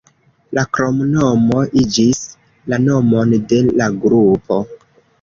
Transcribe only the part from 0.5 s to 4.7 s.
La kromnomo iĝis la nomon de la grupo.